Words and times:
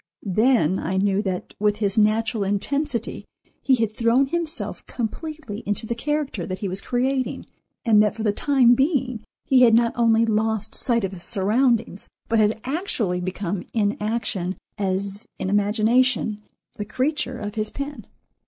Then 0.33 0.79
I 0.79 0.97
knew 0.97 1.21
that 1.21 1.53
with 1.59 1.75
his 1.75 1.95
natural 1.95 2.43
intensity 2.43 3.23
he 3.61 3.75
had 3.75 3.91
thrown 3.95 4.25
himself 4.25 4.83
completely 4.87 5.61
into 5.67 5.85
the 5.85 5.93
character 5.93 6.47
that 6.47 6.57
he 6.57 6.67
was 6.67 6.81
creating, 6.81 7.45
and 7.85 8.01
that 8.01 8.15
for 8.15 8.23
the 8.23 8.31
time 8.33 8.73
being 8.73 9.23
he 9.45 9.61
had 9.61 9.75
not 9.75 9.93
only 9.95 10.25
lost 10.25 10.73
sight 10.73 11.03
of 11.03 11.11
his 11.11 11.21
surroundings, 11.21 12.09
but 12.29 12.39
had 12.39 12.59
actually 12.63 13.21
become 13.21 13.61
in 13.73 13.95
action, 14.01 14.55
as 14.75 15.27
in 15.37 15.51
imagination, 15.51 16.41
the 16.79 16.83
creature 16.85 17.37
of 17.37 17.53
his 17.53 17.69
pen. 17.69 18.07